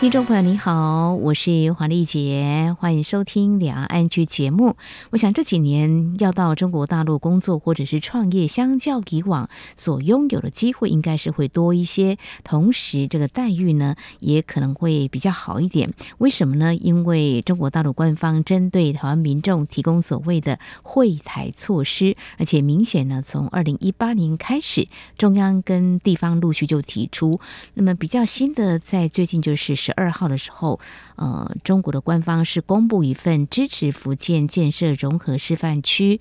[0.00, 4.76] 听众朋友，你好，我是黄丽杰，欢迎收听两岸居节目。
[5.10, 12.16] 我想这几年要到中国大陆工作或者是创业，相较以往所拥有的机会，应该是会多一些。
[12.44, 15.92] 同时，这个待遇呢，也可能会比较好一点。
[16.18, 16.76] 为什么呢？
[16.76, 27.40] 因为中国大陆官方针对台湾民众提供所谓的惠台措施，而且明显呢，从二零一八年开始，中央跟地方陆续就提出。
[27.74, 29.87] 那么比较新的，在最近就是。
[29.88, 30.80] 十二号的时候，
[31.16, 36.20] 呃，中国的官方是公布一份支持福建建设融合示范区。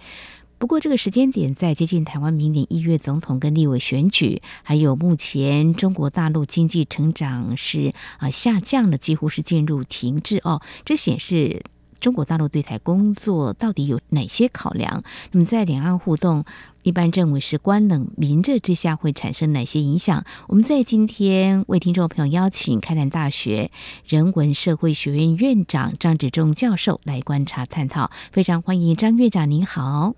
[0.58, 10.62] 不过，这个时间点在接近台湾明年一月总统跟立委选举，还有目前中国大陆经济成长是啊下降的，几乎是进入停滞哦。
[10.86, 11.62] 这显示
[12.00, 15.04] 中国大陆对台工作到底有哪些考量？
[15.32, 16.46] 那么在两岸互动。
[16.84, 20.24] 一般认为是官冷民热之下会产生哪些影响？
[20.48, 23.72] 我们在今天为听众朋友邀请开南大学
[24.06, 28.10] 人文社会学院院长张志忠教授来观察探讨。
[28.32, 30.16] 非常欢迎张院长，您好。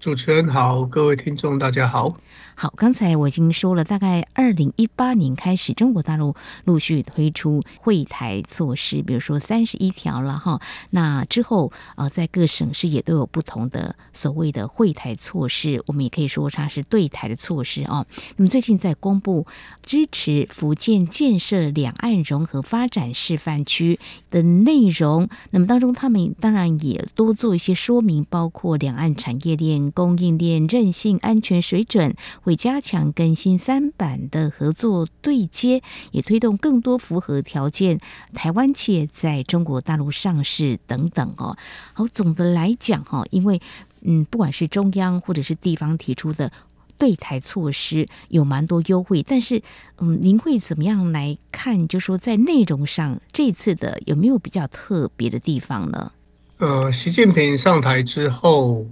[0.00, 2.16] 主持人好，各位听众大家好。
[2.60, 6.36] 好，刚才我已经说了，大概二零一八年开始，中国大陆
[6.66, 10.60] 陆续推出惠台措施，比如说三十一条了哈。
[10.90, 18.06] 那之后，呃，在各省市也都有不同的所谓的惠台措施，我们也可以说它是对台的措施哦。
[18.36, 19.46] 那么最近在公布
[19.82, 23.98] 支持福建建设两岸融合发展示范区
[24.30, 29.90] 的内容，那么当中他们当然也多做一些说明，包括两岸产业链。
[29.92, 32.14] 供应链韧性、安全水准，
[32.50, 38.00] 会加强更新三板的合作对接，也推动更多符合条件
[38.34, 41.56] 台湾企业在中国大陆上市等等哦。
[41.92, 43.62] 好，总的来讲哈，因为
[44.00, 46.50] 嗯，不管是中央或者是地方提出的
[46.98, 49.62] 对台措施有蛮多优惠，但是
[49.98, 51.86] 嗯，您会怎么样来看？
[51.86, 56.10] 就说在内容上，这次的有没有比较特别的地方呢？
[56.58, 58.84] 呃，习近平上台之后。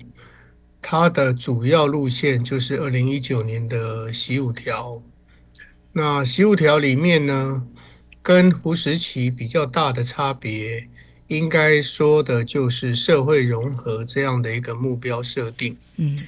[0.81, 5.03] 它的主要路线就是二零一九年的“习五条”。
[5.93, 7.62] 那“习五条”里面呢，
[8.22, 10.88] 跟胡时奇比较大的差别，
[11.27, 15.77] 应该说的就是社会融合这样的一个目标设定。
[15.97, 16.21] 嗯，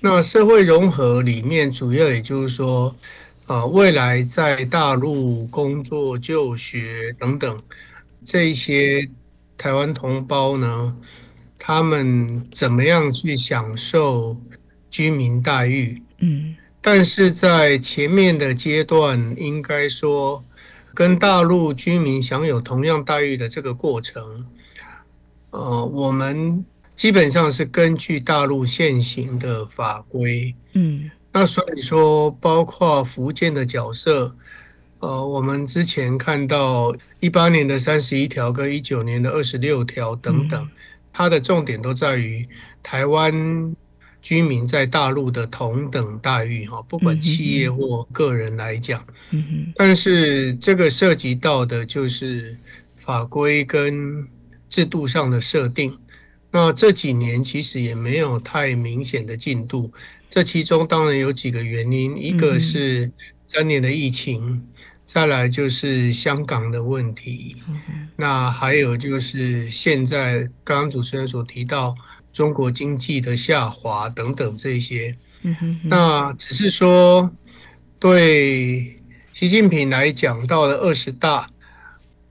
[0.00, 2.94] 那社会融合里面，主要也就是说，
[3.46, 7.60] 呃，未来在大陆工作、就学等等
[8.24, 9.08] 这一些
[9.58, 10.96] 台湾同胞呢，
[11.66, 14.40] 他们怎么样去享受
[14.88, 16.00] 居民待遇？
[16.18, 20.44] 嗯，但是在前面的阶段，应该说
[20.94, 24.46] 跟大陆居民享有同样待遇的这个过程，
[25.50, 30.54] 呃，我们基本上是根据大陆现行的法规。
[30.74, 34.32] 嗯，那所以说，包括福建的角色，
[35.00, 40.68] 呃，我们之前看到一八年的三十一条跟一九年的二十六条等等。
[41.16, 42.46] 它的重点都在于
[42.82, 43.74] 台湾
[44.20, 49.02] 居民在大陆的同等待遇，哈，不管企业或个人来讲。
[49.74, 52.54] 但是这个涉及到的就是
[52.96, 54.28] 法规跟
[54.68, 55.96] 制度上的设定。
[56.50, 59.90] 那这几年其实也没有太明显的进度。
[60.28, 63.10] 这其中当然有几个原因，一个是
[63.46, 64.62] 三年的疫情。
[65.06, 67.56] 再来就是香港的问题，
[68.16, 71.94] 那还有就是现在刚刚主持人所提到
[72.32, 75.16] 中国经济的下滑等等这些，
[75.84, 77.30] 那只是说
[78.00, 79.00] 对
[79.32, 81.48] 习近平来讲，到了二十大，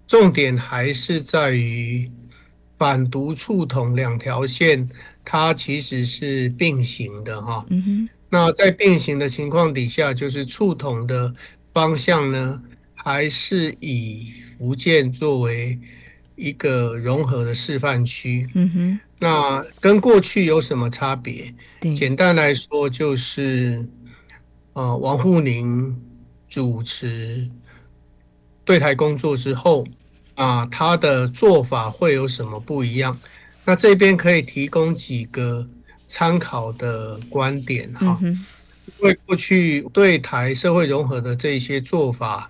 [0.06, 2.12] 重点还是在于
[2.78, 4.90] 反独促统两条线，
[5.24, 7.66] 它其实是并行的哈。
[8.30, 11.34] 那在并行的情况底下，就是促统的。
[11.75, 12.62] 方向呢，
[12.94, 15.78] 还是以福建作为
[16.38, 18.49] 一个融合的示范区。
[18.53, 21.53] 嗯哼，那跟过去有什么差别？
[21.82, 23.85] 对，简单来说就是，
[24.72, 25.94] 呃，王沪宁
[26.47, 27.46] 主持
[28.64, 29.85] 对台工作之后，
[30.35, 33.20] 啊、呃，他的做法会有什么不一样？
[33.66, 35.67] 那这边可以提供几个
[36.08, 38.17] 参考的观点哈。
[38.22, 38.46] 嗯
[38.87, 42.49] 因为过去对台社会融合的这一些做法，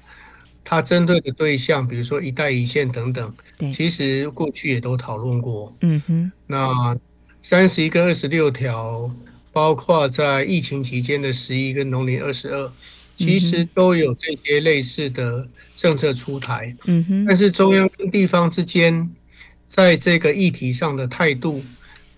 [0.64, 3.34] 它针对的对象，比如说“一带一线”等等，
[3.74, 5.76] 其实过去也都讨论过。
[5.82, 6.32] 嗯哼。
[6.48, 6.98] 那
[7.42, 9.10] 三十一跟二十六条，
[9.52, 12.72] 包括在疫情期间的十一跟农历二十二，
[13.16, 16.76] 其实都有这些类似的政策出台。
[16.86, 19.10] 嗯哼，但是中央跟地方之间，
[19.68, 21.64] 在这个议题上的态度，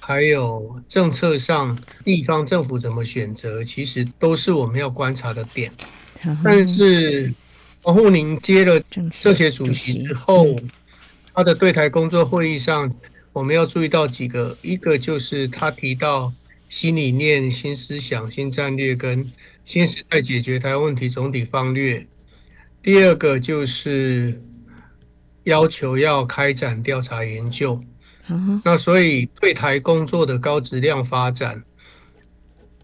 [0.08, 5.70] 还有政策上地方政府怎么选择，其实都是我们要观察的点。
[6.42, 7.34] 但是
[7.84, 8.80] 王沪宁接了
[9.20, 10.56] 政协主席之后，
[11.34, 12.90] 他的对台工作会议上，
[13.34, 16.32] 我们要注意到几个，一个就是他提到
[16.70, 19.30] 新理念、新思想、新战略跟
[19.66, 22.08] 新时代解决台湾问题总体方略。
[22.82, 24.42] 第二个就是
[25.44, 27.84] 要求要开展调查研究。
[28.64, 31.64] 那所以对台工作的高质量发展，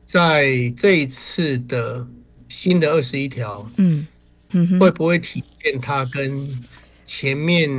[0.06, 2.08] 在这一次的
[2.48, 4.08] 新的二十一条，嗯，
[4.80, 6.64] 会不会体现它跟
[7.06, 7.70] 前面？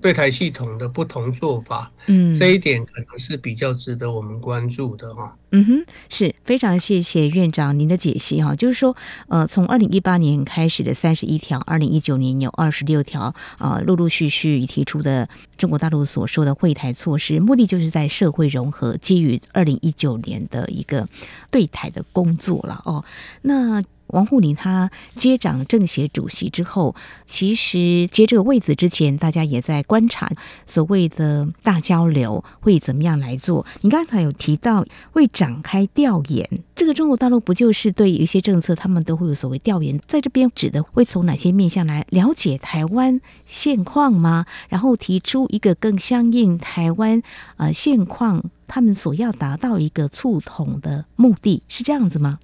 [0.00, 5.36] 对台系统的不同做法，嗯，这一点可能是比较值得我们关注的哈。
[5.50, 8.54] 嗯哼，是非常谢谢院长您的解析哈。
[8.54, 8.96] 就是说，
[9.28, 21.08] 呃，从二零一八年开始的三十一条，二零一九年有二十六条，呃，陆陆续续提出的中国大陆所说的惠台措施，目的就是在社会融合，基于二零一九年的一个
[21.50, 23.04] 对台的工作了哦。
[23.42, 23.82] 那。
[24.08, 26.94] 王沪宁他接掌政协主席之后，
[27.24, 30.30] 其实接这个位子之前，大家也在观察
[30.66, 33.66] 所谓的大交流会怎么样来做。
[33.80, 44.46] 你刚才有提到会展开调研，这个中国大陆不就是对一些政策，他们都会有所谓调研，在这边指的会从哪些面向来了解台湾现况吗？
[44.68, 47.22] 然后提出一个更相应台湾
[47.56, 52.38] 呃现况，他们所要达到一个促统的目的，是这样子吗？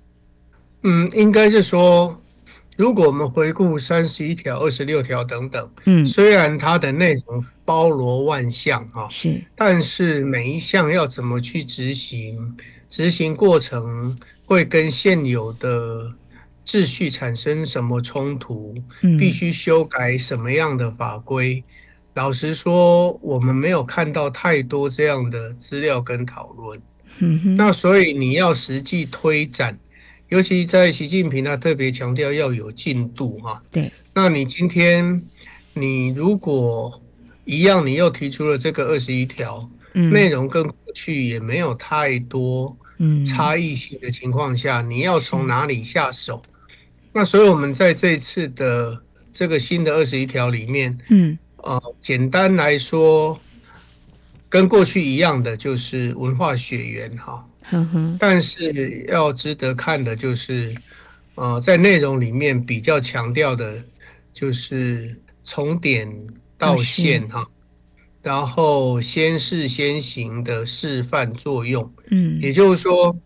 [0.85, 2.23] 嗯，应该是说，
[2.77, 12.55] 如果我们回顾三十一条、二十六条等等，嗯，虽然它的内容包罗万象啊，是，但是每一项要怎么去执行，
[12.91, 14.15] 执行过程
[14.45, 16.13] 会跟现有的
[16.67, 21.65] 秩序产生什么冲突，嗯，必须修改什么样的法规，
[22.13, 26.79] 老实说，我们没有看到太多这样的资料跟讨论，
[27.21, 29.79] 嗯哼，那所以你要实际推展。
[30.35, 33.63] 尤其在习近平，他特别强调要有进度哈。
[33.71, 35.23] 对，那你今天
[35.75, 37.01] 你如果
[37.45, 42.77] 一样，你又提出了这个二十一条，嗯，内容跟过去也没有太多
[43.25, 46.43] 差异性的情况下，嗯，你要从哪里下手？
[47.13, 49.01] 那所以我们在这次的
[49.31, 53.39] 这个新的二十一条里面，嗯，呃，简单来说，
[54.49, 57.47] 跟过去一样的就是文化血缘哈。
[58.19, 60.75] 但是要值得看的就是，
[61.34, 63.82] 呃，在内容里面比较强调的，
[64.32, 66.08] 就是从点
[66.58, 67.49] 到线哈，
[68.22, 73.16] 然后先试先行的示范作用，嗯，也就是说，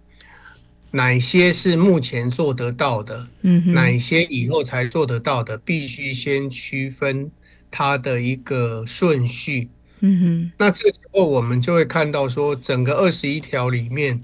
[0.91, 7.31] 哪些是目前做得到的，嗯，哪些以后才做得到的，必须先区分
[7.71, 9.69] 它的一个顺序。
[10.01, 14.23] 嗯哼，那这时候我们就会看到说，整个二十一条里面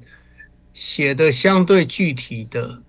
[0.73, 2.81] 写的相对具体的，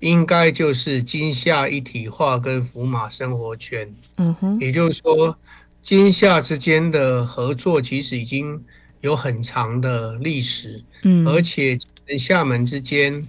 [0.00, 3.94] 应该就是金夏一体化跟福马生活圈。
[4.16, 5.38] 嗯哼，也就是说，
[5.82, 8.60] 金夏之间的合作其实已经
[9.02, 10.82] 有很长的历史。
[11.02, 11.78] 嗯，而且
[12.18, 13.24] 厦门之间，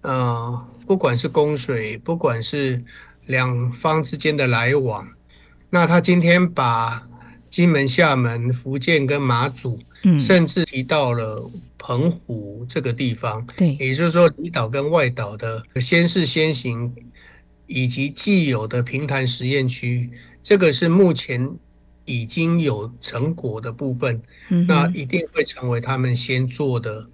[0.00, 2.82] 呃，不管是供水，不管是
[3.26, 5.06] 两方之间的来往，
[5.68, 7.06] 那他今天把。
[7.50, 10.18] 金门、厦门、福建跟马祖，嗯。
[10.18, 16.94] 甚至提到了澎湖这个地方，对，也就是说离岛跟外岛的先试先行，
[17.66, 20.08] 以及既有的平潭实验区，
[20.42, 21.50] 这个是目前
[22.04, 24.22] 已经有成果的部分，
[24.68, 27.08] 那一定会成为他们先做的，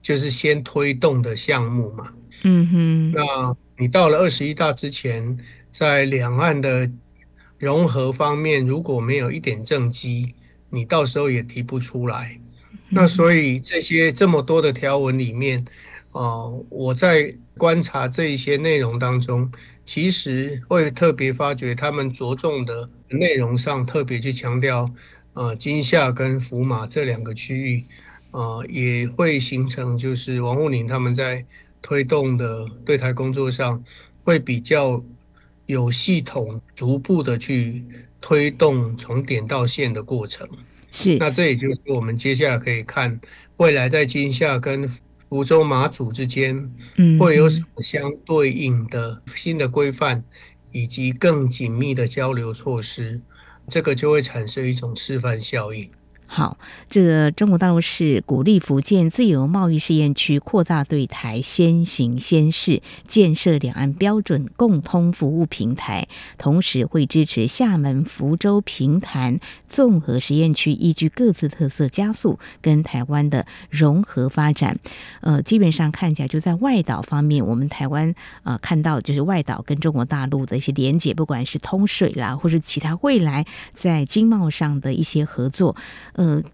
[0.00, 2.12] 就是先推动的项目嘛。
[2.42, 5.38] 嗯哼，那你到了二十一大之前，
[5.70, 6.90] 在两岸的。
[7.62, 10.34] 融合方面如果没有一点政绩，
[10.68, 12.36] 你到时候也提不出来。
[12.88, 15.64] 那所以这些这么多的条文里面，
[16.10, 19.48] 呃，我在观察这一些内容当中，
[19.84, 24.92] 其实会特别发觉他们着重的内容上特别去强调，
[25.34, 27.84] 呃，金厦跟福马这两个区域，
[28.32, 31.46] 呃，也会形成就是王沪宁他们在
[31.80, 33.84] 推动的对台工作上
[34.24, 35.00] 会比较。
[35.72, 37.82] 有系统、逐步的去
[38.20, 40.46] 推动从点到线的过程，
[40.90, 41.16] 是。
[41.16, 43.18] 那这也就是我们接下来可以看
[43.56, 44.86] 未来在金夏跟
[45.28, 50.22] 福州马祖之间，嗯，会有什么相对应的新的规范，
[50.70, 53.20] 以及更紧密的交流措施，
[53.66, 55.90] 这个就会产生一种示范效应。
[56.34, 56.56] 好，
[56.88, 66.08] 这个中国大陆是鼓励福建自由贸易试验区扩大对台先行先试，建设两岸标准共通服务平台，
[66.38, 74.78] 同时会支持厦门、福州、平潭综合实验区依据各自特色加速跟台湾的融合发展。
[75.20, 85.76] 呃，基本上看起来就在外岛方面，我们台湾呃看到就是外岛跟中国大陆的一些连结，不管是通水啦，或是其他未来在经贸上的一些合作。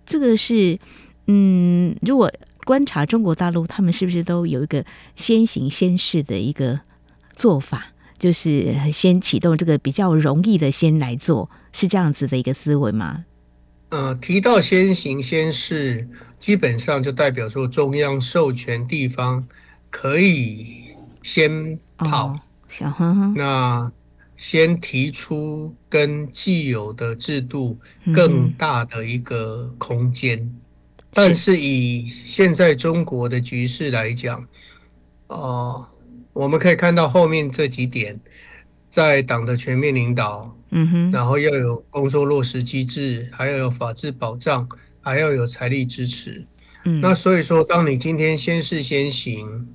[0.05, 0.79] 这个是，
[1.27, 2.33] 嗯，如果
[2.65, 4.85] 观察中国大陆，他们是不是都有一个
[5.17, 6.81] 先行先试的一个
[7.35, 7.87] 做法，
[8.19, 13.25] 就是先启动这个比较容易的先来做，是这样子的一个思维吗？
[13.91, 16.09] 呃，提到先行先试，
[16.39, 19.47] 基本上就代表说中央授权地方
[19.91, 23.91] 可以先跑，哦、小哼哼那。
[24.39, 27.77] 先提出跟既有的制度
[28.15, 30.61] 更大的一个空间，嗯、
[31.13, 34.41] 但是以现在中国的局势来讲，
[35.27, 35.87] 哦、呃，
[36.33, 38.19] 我们可以看到后面这几点，
[38.89, 44.69] 在党的全面领导，嗯哼，然后要有工作落实机制，还要有法治保障，
[45.01, 46.47] 还要有财力支持，
[46.85, 49.67] 嗯，那所以说，当你今天先试先行，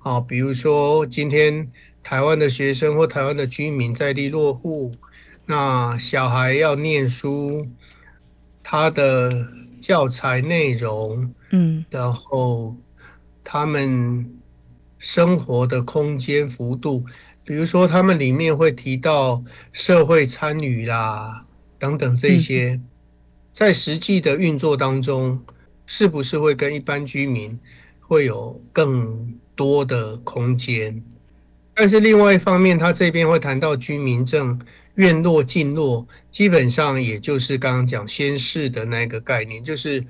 [0.00, 1.66] 啊、呃，比如说今天。
[2.02, 4.92] 台湾的学生或台湾的居民在地落户，
[5.46, 7.66] 那小孩要念书，
[8.62, 9.48] 他的
[9.80, 12.76] 教材内容，嗯，然后
[13.44, 14.30] 他们
[14.98, 17.04] 生活的空间幅度，
[17.44, 19.42] 比如说他们里面会提到
[19.72, 21.46] 社会参与啦
[21.78, 22.80] 等等这些，
[23.52, 25.42] 在实际的运作当中，
[25.86, 27.58] 是不是会跟一般居民
[28.00, 31.02] 会有更多的空间？
[31.80, 34.60] 但是另外一方面，他这边会谈到居民证
[34.96, 40.04] 院落进落，基本上也就是刚刚讲先试的那个概念，就是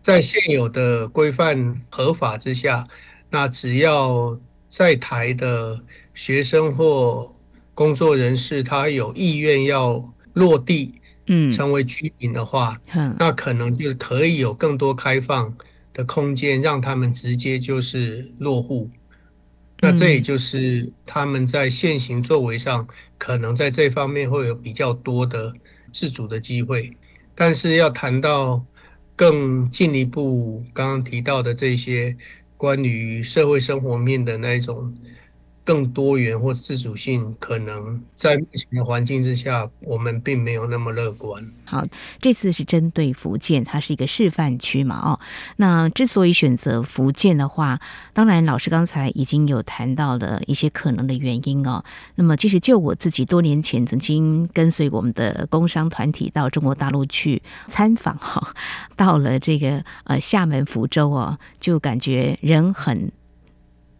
[0.00, 2.88] 在现有的规范合法之下，
[3.28, 4.40] 那只要
[4.70, 5.78] 在台的
[6.14, 7.30] 学生或
[7.74, 10.02] 工作人士，他有意愿要
[10.32, 10.94] 落地，
[11.26, 12.80] 嗯，成为居民的话，
[13.18, 15.54] 那可能就可以有更多开放
[15.92, 18.88] 的空间，让他们直接就是落户。
[19.82, 22.86] 那这也就是他们在现行作为上，
[23.18, 25.52] 可能在这方面会有比较多的
[25.92, 26.96] 自主的机会，
[27.34, 28.64] 但是要谈到
[29.16, 32.16] 更进一步，刚刚提到的这些
[32.56, 34.94] 关于社会生活面的那一种。
[35.64, 41.44] 更多元或自主性，可能在目前的环境之下，我们并没有那么乐观。
[41.64, 41.86] 好，
[42.20, 45.20] 这次是针对福建，它是一个示范区嘛，哦，
[45.56, 47.80] 那之所以选择福建的话，
[48.12, 51.84] 当然老师刚才已经有谈到了一些可能的原因哦。
[52.16, 58.54] 那么，其实就我自己多年前曾经跟随我们的工商团体到中国大陆去参访哈，
[58.96, 63.12] 到了这个呃厦门、福州哦，就感觉人很。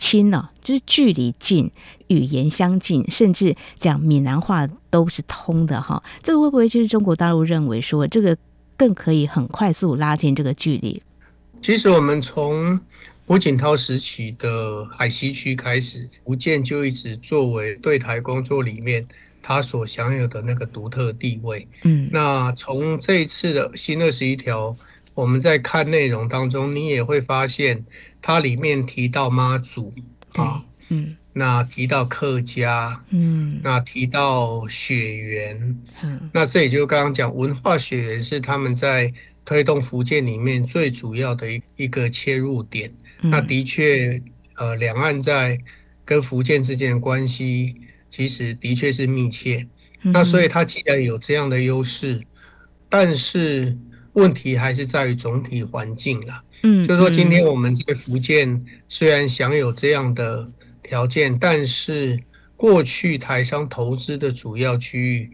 [0.03, 1.71] 亲呢，就是距离近，
[2.09, 6.03] 语言相近，甚至讲闽南话都是通的哈。
[6.25, 8.37] 这个会不会就是中国大陆认为说，这个
[8.77, 11.01] 更可以很快速拉近这个距离？
[11.61, 12.81] 其实我们从
[13.27, 19.07] 胡锦涛时期的海西区开始，福建就一直作为对台工作里面
[19.41, 21.69] 他所享有的那个独特地位。
[21.85, 24.77] 嗯，那从这一次的新二十一条，
[25.15, 27.85] 我们在看内容当中，你也会发现。
[28.25, 29.93] 它里面提到妈祖
[30.35, 39.13] 啊，嗯，那提到客家，嗯，那提到血缘，嗯，那这也就刚刚讲文化血缘是他们在
[39.45, 42.95] 推动福建里面最主要的一一个切入点。
[43.23, 44.23] 嗯，那的确，
[44.55, 45.59] 呃，两岸在
[46.05, 47.75] 跟福建之间的关系
[48.09, 49.67] 其实的确是密切。
[50.03, 52.25] 嗯，那所以它既然有这样的优势，
[52.89, 53.77] 但是
[54.15, 56.43] 问题还是在于总体环境啦。
[56.63, 60.49] 嗯，就是说，今天我们在福建虽然享有这样的
[60.83, 62.19] 条件，但是
[62.57, 65.31] 过去台商投资的主要区域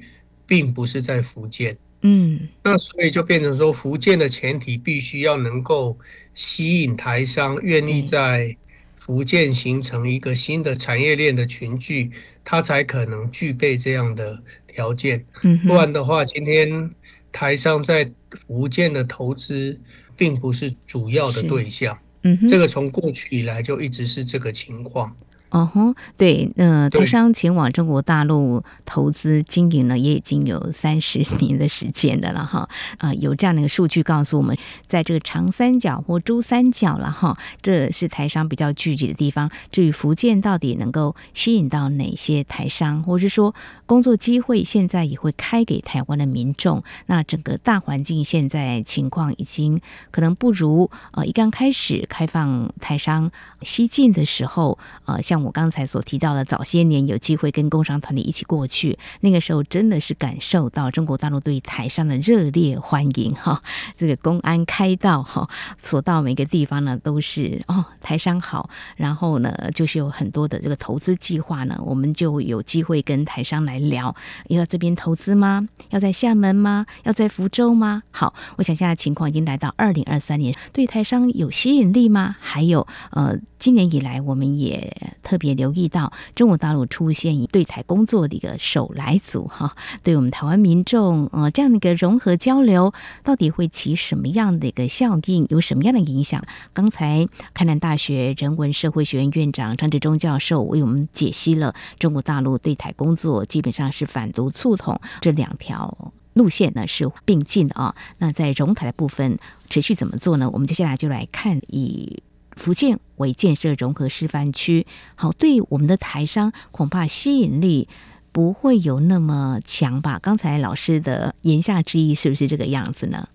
[0.46, 1.76] 并不是在福建。
[2.02, 5.98] 嗯，那所以就变成说，福建的前提必须要能够
[6.32, 8.56] 吸引台商愿意在
[8.96, 12.10] 福建形成一个新的产业链的群聚，
[12.44, 15.24] 它才可能具备这样的条件。
[15.42, 16.88] 嗯，不然的话，今天
[17.32, 18.10] 台商在
[18.46, 19.78] 福建的投资。
[20.18, 25.16] 并不是主要的对象，嗯，这个从过去以来就一直是这个情况。
[25.50, 32.68] 哦吼，对，呃，台商前往中国大陆投资经营呢，也已经有三十年的时间的了哈。
[32.98, 34.54] 啊、呃，有这样的一个数据告诉我们，
[34.86, 39.50] 在这个长三角或珠三角了哈，这是台商比较聚集的地方。
[39.72, 43.54] 至于福建到底能够吸引到哪些台商，或是说
[43.86, 53.30] 工作机会现在也会开给台湾的民众，那整个大环境现在情况已经可能不如呃一刚开始开放台商
[53.62, 55.37] 西进的时候，呃像。
[55.42, 63.62] 我刚才所提到的，早些年有机会跟工商团体一起过去，那个时候真的是感受到中国大陆对台商的热烈欢迎哈。
[63.96, 65.48] 这个公安开道哈，
[65.80, 74.14] 所到每个地方呢都是哦台商好，然后呢就是有很多的这个投资计划呢，我们就有机会跟台商来聊，
[74.48, 75.68] 要这边投资吗？
[75.90, 76.86] 要在厦门吗？
[77.04, 78.02] 要在福州吗？
[78.10, 82.36] 好，我想现在情况已经来到二零二三年，对台商有吸引力吗？
[82.40, 84.96] 还有呃，今年以来我们也。
[85.28, 96.42] 特别留意到中国大陆出现对台工作的一个手来族哈，对我们台湾民众呃这样的一个融合交流，到底会起什么样的一个效应，有什么样的影响？
[96.72, 107.94] 刚才开南大学人文社会学院院长张志忠教授为我们解析了中国大陆对台工作基本上是反独促统这两条路线呢是并进的啊。
[108.16, 109.38] 那在融台的部分
[109.68, 110.48] 持续怎么做呢？
[110.48, 112.22] 我们接下来就来看以。
[112.58, 114.84] 福建为建设融合示范区，
[115.14, 117.88] 好，对我们的台商恐怕吸引力
[118.32, 120.18] 不会有那么强吧？
[120.20, 123.28] 刚才老师的言下之意是不是这个样子呢？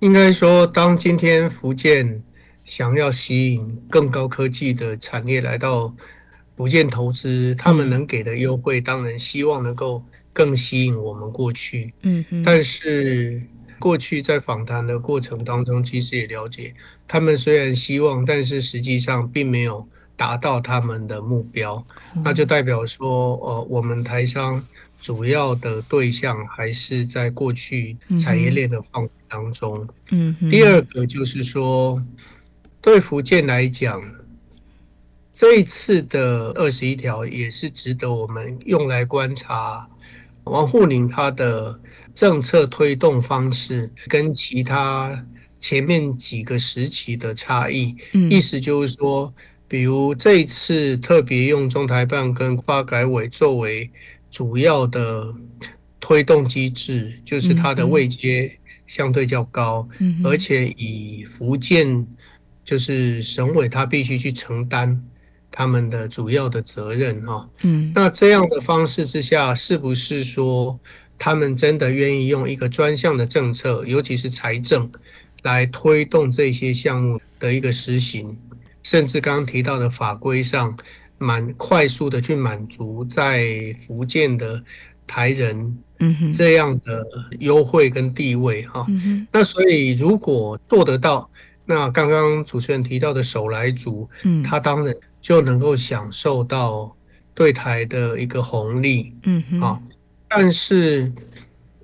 [0.00, 2.22] 应该说，当今天福建
[2.64, 5.94] 想要吸引更高科技的产业来到
[6.56, 10.02] 福建投资，他们能给的优惠，当然希望能够
[10.32, 11.94] 更吸引我们过去。
[12.02, 13.40] 嗯嗯，但是。
[13.78, 16.74] 过去在访谈的过程当中，其实也了解，
[17.06, 21.84] 他们虽然希望，但是实际上并没有达到他们的目标。
[22.22, 24.64] 那就代表说，呃，我们台商
[25.02, 29.86] 主要的对象还是在过去产业链的范围当中。
[30.10, 30.34] 嗯。
[30.50, 32.02] 第二个就是说，
[32.80, 34.02] 对福建来讲，
[35.32, 39.88] 这一次的二十一条也是值得我们用来观察
[40.44, 41.78] 王沪宁他的。
[42.14, 45.26] 政策推动方式跟其他
[45.58, 47.96] 前面几个时期的差异，
[48.30, 49.32] 意思就是说，
[49.66, 53.90] 比如这一次特别用中台办跟发改委作为
[54.30, 55.34] 主要的
[55.98, 58.56] 推动机制，就是它的位阶
[58.86, 59.88] 相对较高，
[60.22, 62.06] 而且以福建
[62.64, 65.02] 就是省委，它必须去承担
[65.50, 67.48] 他们的主要的责任哈。
[67.62, 70.78] 嗯，那这样的方式之下，是不是说？
[71.18, 74.90] 他们真的愿意用一个专项的政策，尤其是财政，
[75.42, 78.36] 来推动这些项目的一个实行，
[78.82, 80.76] 甚至刚刚提到的法规上，
[81.18, 84.62] 满快速的去满足在福建的
[85.06, 85.78] 台人，
[86.32, 87.06] 这样的
[87.38, 88.86] 优惠跟地位哈。
[89.32, 91.30] 那所以如果做得到，
[91.64, 94.08] 那刚刚主持人提到的手来族，
[94.44, 96.94] 他当然就能够享受到
[97.32, 99.80] 对台的一个红利，嗯啊。
[100.36, 101.12] 但是，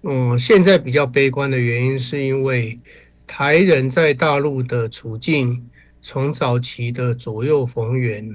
[0.03, 2.81] 嗯，现在比较悲观的原因，是因为
[3.27, 5.65] 台人在大陆的处境，
[6.03, 8.29] 从早期的左右逢源，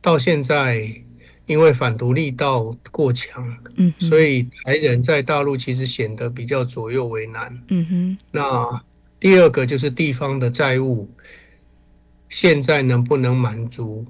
[0.00, 0.88] 到现在
[1.46, 8.18] 因为反独立道过强，嗯，所以台人在大陆其实显得比较左右为难，嗯哼。
[8.30, 8.84] 那
[9.18, 11.10] 第二个就是地方的债务，
[12.28, 14.06] 现在能不能满足？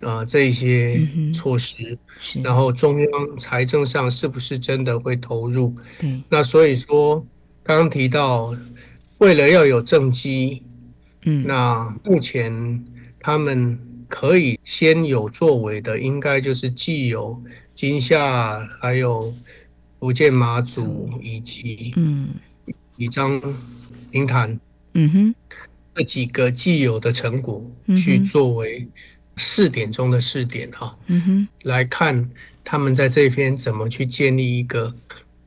[0.00, 1.98] 啊、呃，这些措施，
[2.36, 5.74] 嗯、然后中央财政上是不是真的会投入？
[5.98, 7.26] 对，那所以说，
[7.64, 8.54] 刚刚提到，
[9.18, 10.62] 为了要有政绩，
[11.24, 12.84] 嗯，那目前
[13.18, 17.42] 他们可以先有作为的，应该就是既有
[17.74, 19.34] 金厦，还有
[19.98, 22.28] 福建马祖，以及嗯，
[22.96, 23.42] 宜章、
[24.12, 24.60] 平潭，
[24.94, 25.34] 嗯哼，
[25.96, 28.86] 这几个既有的成果去作为。
[29.38, 32.28] 试点中的试点哈，嗯哼，来看
[32.64, 34.92] 他们在这边怎么去建立一个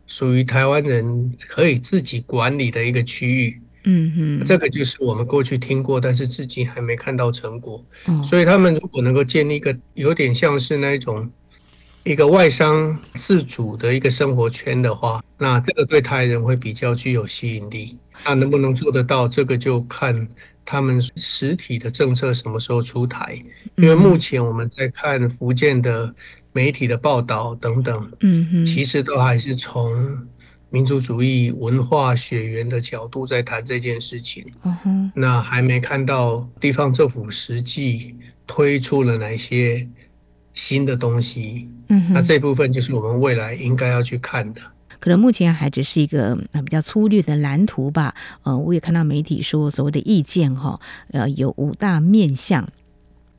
[0.08, 7.84] 属于台湾人可以自己管理的一个区域，嗯哼，这个就是我们过去听过，但是至今还没看到成果。
[8.24, 11.30] 所以他们如果能够建立一个有点像是那种
[12.04, 17.98] 一个外商自主的一个生活圈的话，那这个对台人会比较具有吸引力。
[18.26, 20.28] 那能不能做得到，这个就看。
[20.66, 23.44] 他们实体的政策什么时候出台？
[23.76, 26.14] 因为目前我们在看福建的
[26.54, 30.28] 媒体的报道等等，嗯，其实都还是从
[30.70, 34.46] 民族主义文化血缘的角度在谈这件事情。
[34.64, 38.16] 嗯哼，那还没看到地方政府实际
[38.48, 39.88] 推出了哪些
[40.54, 41.68] 新的东西。
[41.90, 44.62] 嗯哼，那这部分就是我们未来应该要去看的。
[45.02, 48.16] 可能目前还只是一个比较粗略的蓝图吧。
[48.44, 50.80] 呃，我也看到媒体说，所谓的意见哈，
[51.12, 52.70] 呃，有五大面向。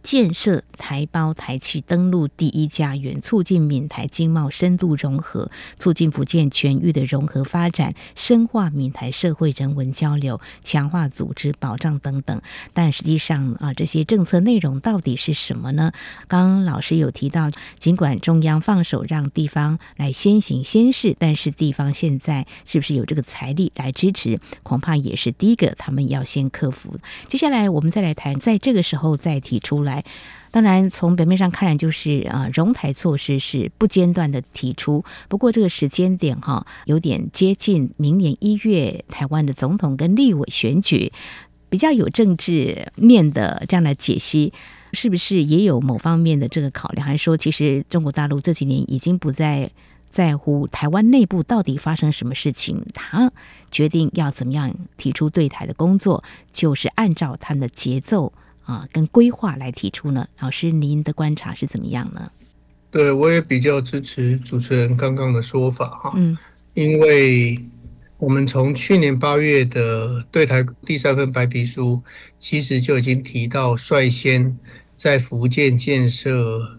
[0.03, 12.43] 建设台胞台企登陆第一家园，促进闽台经贸深度融合，促进福建全域的融合发展，深化闽台社会人文交流，强化组织保障等等。
[12.73, 15.93] 但实际上啊，这些政策内容到底是什么呢？
[16.27, 24.41] 刚刚老师有提到，尽管中央放手让地方来先行先试，但是地方现在是不是有这个财力来支持？
[24.65, 26.99] 恐怕也是第一个他们要先克服。
[27.29, 29.92] 接下来我们再来谈，在这个时候再提出来。
[30.51, 35.03] 当然，从表面上看来，就是啊，融台措施是不间断的提出。
[35.29, 41.11] 不过，这个时间点哈，有点接近明年一月台湾的总统跟立委选举，
[41.71, 44.53] 比较有政治面的这样的解析，
[44.93, 47.07] 是不是也有某方面的这个考量？
[47.07, 49.71] 还是说，其实中国大陆这几年已经不再
[50.11, 53.33] 在乎台湾内部到底发生什么事情，他
[53.71, 58.35] 决定要怎么样提出对台的工作，就是按照他们的节奏。
[58.65, 60.27] 啊，跟规划来提出呢？
[60.41, 62.31] 老师，您的观察是怎么样呢？
[62.91, 66.13] 对，我也比较支持主持人刚刚的说法哈。
[66.15, 66.37] 嗯，
[66.75, 67.59] 因为
[68.19, 72.03] 我们从去年八月的对台第三份白皮书，
[72.39, 74.57] 其实就已经提到率先
[74.95, 76.79] 在福建建设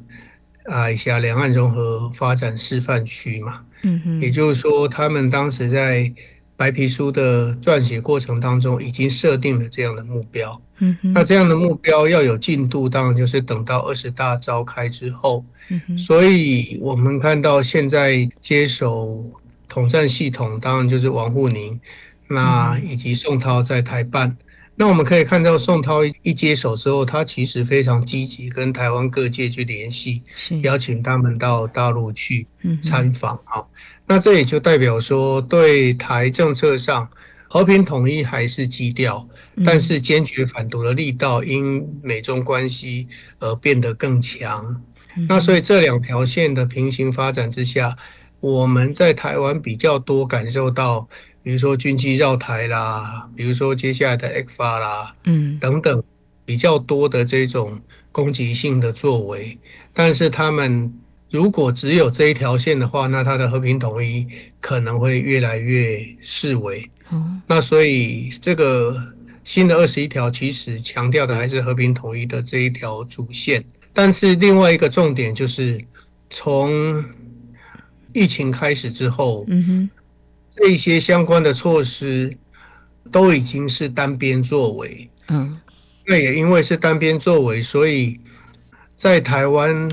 [0.66, 3.62] 啊一下两岸融合发展示范区嘛。
[3.82, 6.14] 嗯哼，也就是说，他们当时在
[6.56, 10.62] 白皮书的撰写过程当中，已经设定了这样的目标。
[10.80, 15.44] 嗯，那这样的目标要有进度，当然就是等到二十大召开之后。
[15.70, 19.26] 嗯，所以我们看到现在接手
[19.68, 21.80] 统战系统，当然就是王沪宁，
[22.28, 24.36] 那以及宋涛在台办。
[24.76, 30.22] 那我们可以看到，宋涛一接手之后，他其实非常积极跟台湾各界去联系，
[30.64, 32.48] 邀请他们到大陆去
[32.82, 33.38] 参访。
[33.46, 33.70] 好。
[34.06, 37.10] 那这也就代表说，对台政策上
[37.48, 39.28] 和平统一还是基调，
[39.66, 43.08] 但是坚决反独的力道因美中关系
[43.40, 44.82] 而变得更强。
[45.30, 47.96] 那所以这两条线的平行发展之下，
[48.42, 51.08] 我们在台湾比较多感受到，
[51.42, 56.04] 比如说军机绕台啦，比如说接下来的 ECFA 啦，嗯，等等
[56.44, 57.80] 比较多的这种
[58.12, 59.58] 攻击性的作为，
[59.94, 60.94] 但是他们。
[61.34, 64.28] 如果只有这一条线的话，那它的和平统一
[64.62, 66.88] 可能会越来越式微。
[67.10, 68.96] 哦，那所以这个
[69.44, 73.66] 新的二十一条其实强调的还是和平统一的这一条主线。
[73.94, 75.84] 但是另外一个重点就是，
[76.30, 77.04] 从
[78.14, 79.90] 疫情开始之后，嗯哼，
[80.52, 82.32] 这一些相关的措施
[83.12, 85.10] 都已经是单边作为。
[85.30, 85.60] 嗯，
[86.06, 88.20] 那也因为是单边作为，所以
[88.96, 89.90] 在台湾。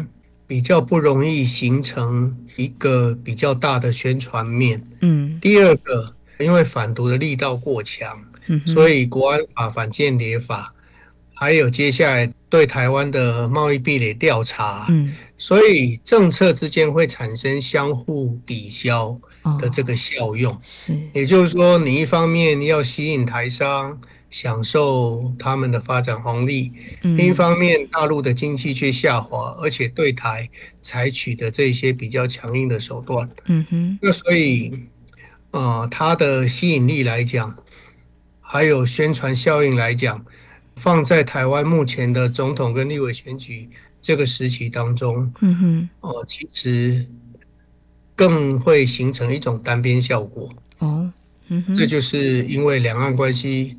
[0.50, 4.84] 比较不容易形成一个比较大的宣传面。
[5.00, 10.74] 嗯，第二个，因为反独的力道过强，嗯，所以国安法、反间谍法，
[11.34, 19.16] 还有接下来对台湾的贸易壁垒调查，嗯，所以政策之间会产生相互抵消
[19.60, 20.58] 的这个效用。
[20.60, 23.96] 是，也就是说，你一方面要吸引台商。
[24.30, 30.48] 享受他们的发展红利，另一方面，大陆的经济却下滑，而且对台
[30.80, 33.28] 采取的这些比较强硬的手段。
[33.46, 34.72] 嗯哼，那所以，
[35.50, 37.56] 呃，它的吸引力来讲，
[38.40, 40.24] 还有宣传效应来讲，
[40.76, 43.68] 放在台湾目前的总统跟立委选举
[44.00, 47.04] 这个时期当中，嗯哼，哦，其实
[48.14, 50.48] 更会形成一种单边效果。
[50.78, 51.12] 哦，
[51.48, 53.76] 嗯哼，这就是因为两岸关系。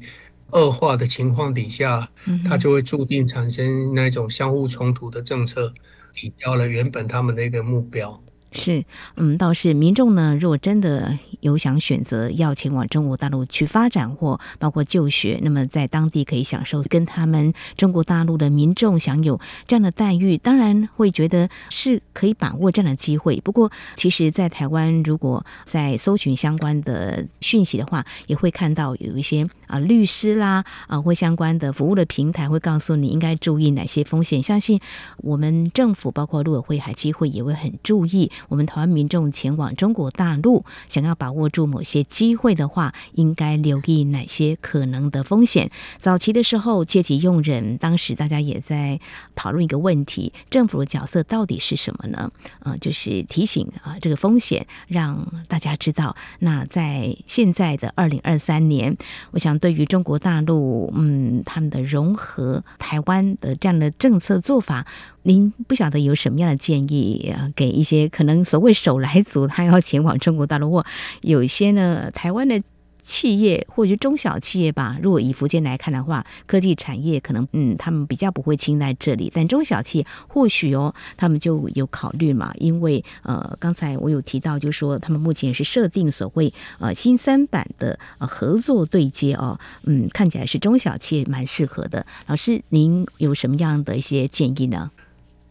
[0.52, 2.10] 恶化的情况底下，
[2.48, 5.74] 它就会注定产生那种相互冲突的政策，
[6.14, 8.24] 抵消了原本他们的一个目标。
[8.54, 8.84] 是，
[9.16, 23.40] 嗯，倒是民众呢，如果真的有想选择要前往中国大陆去发展或包括就学，那么在当地可以享受跟他们中国大陆的民众享有这样的待遇，当然会觉得是可以把握这样的机会。
[23.40, 34.44] 不过，其实，在台湾如果在搜寻相关的讯息的话，也会看到有一些啊律师啦啊或相关的服务的平台会告诉你应该注意哪些风险。
[34.44, 34.82] 相信
[35.18, 38.30] 我们政府包括陆委会、海基会也会很注意。
[38.50, 45.72] 我们台湾民众前往中国大陆，想要把握住某些机会的话，应该留意哪些可能的风险？
[46.00, 49.00] 早期的时候，借机用人，当时大家也在
[49.36, 52.32] 讨论一个问题：政府的角色到底是什么呢？
[52.60, 56.16] 呃，就是提醒啊，这个风险，让大家知道。
[56.40, 58.96] 那在现在的二零二三年，
[59.32, 64.86] 我想对于中国大陆，嗯，他们的融合台湾的这样的政策做法，
[65.24, 67.52] 您不晓得有什么样的建议啊？
[67.56, 70.86] 给一些可能所谓首来族，他要前往中国大陆，或
[71.22, 72.62] 有一些呢，台湾的。
[73.04, 92.06] 企业或者中小企业吧，如果以福建来看的话，科技产业可能嗯，他们比较不会青睐这里，但中小企业或许哦，他们就有考虑嘛，因为呃，刚才我有提到，就是说他们目前是设定所谓呃新三板的呃合作对接哦，嗯，看起来是中小企业蛮适合的。
[92.28, 94.92] 老师，您有什么样的一些建议呢？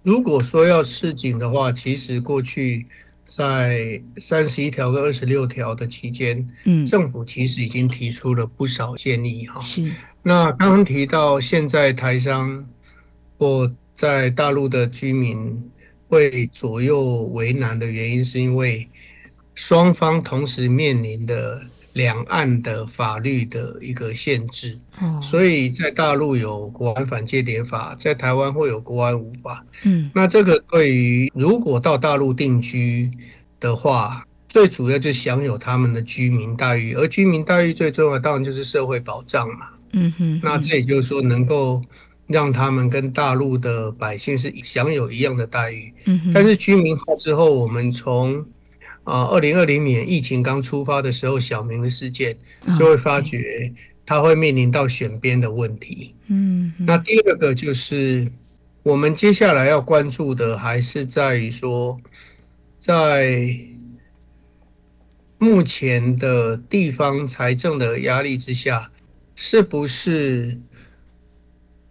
[0.02, 2.86] 如果说要示警的话，其实过去。
[3.32, 9.60] 在三十一条跟二十六条的期间，嗯，政府其实已经提出了不少建议哈。
[9.60, 9.88] 是。
[10.20, 12.68] 那刚刚提到现在台商
[13.38, 15.62] 或在大陆的居民
[16.08, 18.88] 会左右为难的原因，是因为
[19.54, 21.62] 双方同时面临的。
[21.94, 24.78] 两岸的法律的一个限制，
[25.22, 29.64] 所以在大陆有国安反间谍法，在台湾会有国安五法。
[29.82, 33.10] 嗯，那这个对于如果到大陆定居
[33.58, 39.66] 的话，最主要就享有他们的居民待遇，而居民待遇最重要当然就是社会保障嘛。
[39.92, 41.82] 嗯哼，那这也就是说能够
[42.28, 45.92] 让他们跟大陆的百姓是享有一样的待遇。
[46.04, 48.46] 嗯哼，但是居民化之后，我们从
[49.04, 52.36] 啊，二零二零年疫情刚出发的时候，小明的事件
[52.78, 53.72] 就会发觉
[54.04, 56.14] 他会面临到选边的问题。
[56.26, 58.30] 嗯，那第二个就是
[58.82, 61.98] 我们接下来要关注的，还是在于说，
[62.78, 63.58] 在
[65.38, 68.90] 目前的地方财政的压力之下，
[69.34, 70.60] 是不是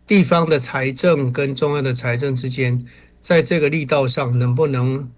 [0.05, 2.85] 地方的财政跟中央的财政之间，
[3.19, 5.11] 在这个力道上能不能？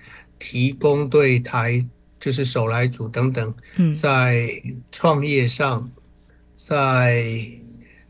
[0.44, 1.86] 提供对台
[2.20, 3.54] 就是手来主等等，
[3.96, 4.52] 在
[4.92, 5.88] 创业上，
[6.56, 7.48] 在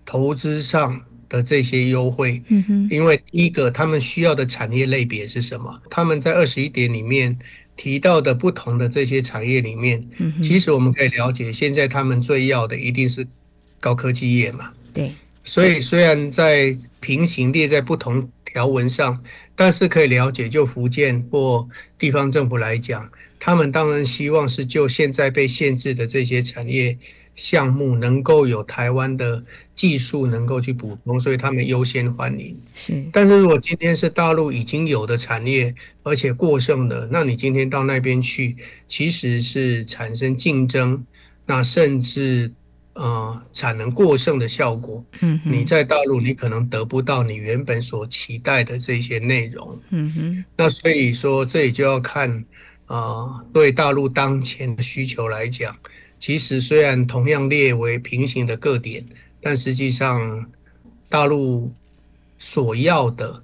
[0.06, 2.42] 投资上的这些优惠，
[2.90, 5.78] 因为第一个他们需要的产业类别是什么？
[5.90, 7.38] 他们在二十一点里面
[7.76, 10.02] 提到的不同的这些产业里面，
[10.42, 13.28] 其实我们可以了解，现在他们最要的一定是
[13.82, 14.72] 高科技业嘛。
[14.94, 15.12] 对，
[15.44, 19.22] 所以虽然在平行列在不同条文上。
[19.62, 21.68] 但是可以了解，就福建或
[22.00, 23.08] 地方政府来讲，
[23.40, 26.98] 他们当然希望是就现在被限制的这些产业
[27.36, 29.44] 项目，能够有台湾的
[29.76, 32.60] 技术能够去补充，所以他们优先欢迎。
[32.74, 38.56] 是，但是如果今天是大陆已经有的产业，而且过剩的，那你今天到那边去，
[38.88, 41.06] 其实是产生竞争，
[41.46, 42.52] 那甚至。
[42.94, 52.44] 呃，产能过剩的效果，嗯，你在大陆你可能得不到你原本所期待的这些内容，嗯哼，那所以说这也就要看，
[52.88, 55.74] 呃，对大陆当前的需求来讲，
[56.20, 59.06] 其实虽然同样列为平行的个点，
[59.42, 60.50] 但实际上
[61.08, 61.74] 大陆
[62.38, 63.42] 所要的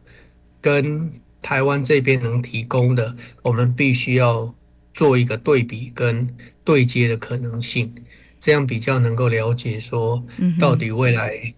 [0.60, 1.10] 跟
[1.42, 4.54] 台湾这边能提供的，我们必须要
[4.94, 6.28] 做一个对比跟
[6.66, 7.94] 对接的可能性。
[8.40, 10.24] 这样比较能够了解说，
[10.60, 11.54] 到底未来，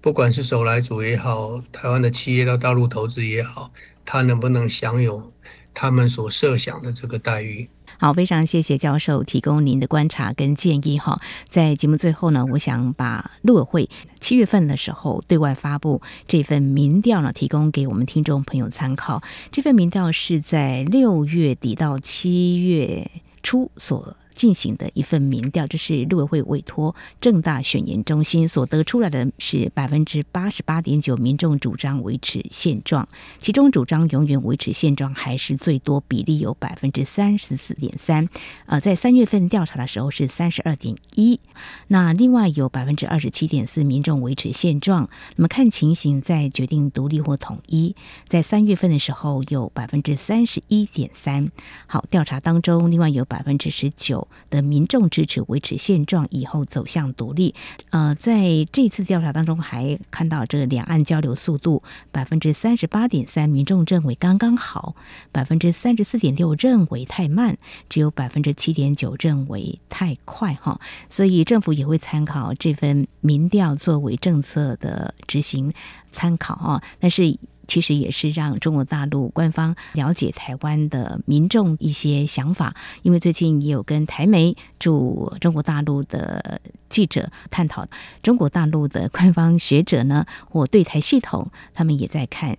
[0.00, 3.72] 不管是首来主也好，台湾的企业到大陆投资也好，
[4.04, 5.32] 他能不能享有
[5.72, 7.68] 他们所设想的这个待遇？
[7.96, 11.20] 好，非常谢谢教授提供您的观察跟建议哈。
[11.48, 13.88] 在节目最后呢，我想把陆委会
[14.20, 19.22] 七月份的时候对外发布这份民调呢，提供给我们听众朋友参考。
[19.52, 23.10] 这份民调是在六月底到七月
[23.42, 24.16] 初所。
[24.34, 38.28] 进行的一份民调，这是陆委会委托正大选研中心所得出来的是百分之八十八点九民众主张维持现状，其中主张永远维持现状还是最多，比例有百分之三十四点三。
[38.66, 41.40] 呃，在三月份调查的时候是三十二点一，
[41.88, 47.94] 那另外有百分之二十七点四民众维持现状，那么看情形再决定独立或统一。
[48.28, 51.50] 在三月份的时候有百分之三十一点三。
[51.86, 54.23] 好，调查当中另外有百分之十九。
[54.50, 57.54] 的民众支持维持现状以后走向独立。
[57.90, 64.94] 呃，在这次调查当中，还看到这个两岸交流速度，百分之三十八点三民众认为刚刚好，
[65.32, 67.56] 百分之三十四点六认为太慢，
[67.88, 70.54] 只有百分之七点九认为太快。
[70.54, 75.72] 哈，所以政府也会参考这份民调作为政策的执行
[76.10, 76.82] 参考啊。
[77.00, 87.86] 但是其实也是让中国大陆官方了解台湾的民众一些想法，因为最近也有跟台媒驻中国大陆的记者探讨，
[88.22, 92.56] 中国大陆的官方学者呢或对台系统，他们也在看，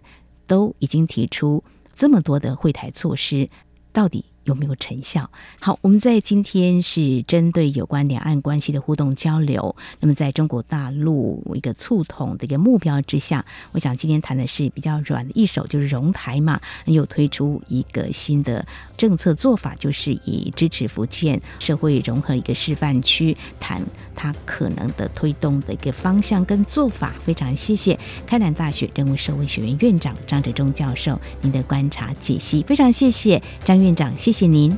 [0.47, 1.63] 都已经提出
[1.93, 3.49] 这么多的会台措施，
[3.93, 5.29] 到底有没有成效？
[5.60, 9.75] 好，我们在今天是针对有关两岸关系的互动交流。
[9.99, 23.81] 那么，在中国大陆一个促统的一个目标之下，我想今天谈的是比较软的一手，就是融台嘛，又推出一个新的政策做法，就是以支持福建社会融合一个示范区，谈
[24.13, 27.15] 它可能的推动的一个方向跟做法。
[27.19, 34.34] 非常谢谢开南大学人文社会学院院长张哲中教授您的观察解析，非常谢谢张院长，谢谢。
[34.35, 34.77] 谢谢您，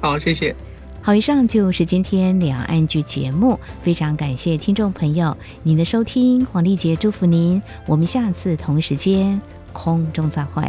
[0.00, 0.56] 好，谢谢。
[1.02, 9.38] 好，以上就是今天两岸 ING 节目，非常感谢听众朋友您的收听，黄丽杰祝福您，我们下次同时间
[9.74, 10.62] 空中再会。